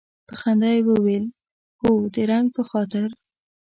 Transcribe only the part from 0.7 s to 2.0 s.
یې وویل هو